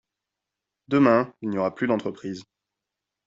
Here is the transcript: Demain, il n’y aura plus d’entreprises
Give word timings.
Demain, 0.87 1.31
il 1.43 1.51
n’y 1.51 1.59
aura 1.59 1.75
plus 1.75 1.85
d’entreprises 1.85 2.43